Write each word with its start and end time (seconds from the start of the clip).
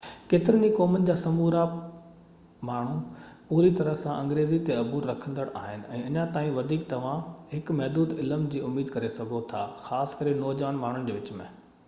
ڪيترين 0.31 0.63
ئي 0.67 0.69
قومن 0.77 1.03
جا 1.07 1.15
سمورا 1.23 1.65
ماڻهو 2.69 2.93
پوري 3.51 3.67
طرح 3.79 3.99
سان 4.03 4.15
انگريزي 4.21 4.57
تي 4.69 4.77
عبور 4.85 5.05
رکندڙ 5.09 5.45
آهن 5.59 5.83
۽ 5.97 5.99
اڃا 6.07 6.23
تائين 6.37 6.49
وڌيڪ 6.57 6.87
توهان 6.95 7.21
هڪ 7.53 7.75
محدود 7.81 8.15
علم 8.25 8.47
جي 8.55 8.63
اميد 8.71 8.89
ڪري 8.97 9.11
سگهو 9.19 9.43
ٿا 9.53 9.61
خاص 9.89 10.17
ڪري 10.23 10.33
نوجوان 10.41 10.81
ماڻهن 10.85 11.07
جي 11.13 11.19
وچ 11.23 11.31
۾ 11.43 11.51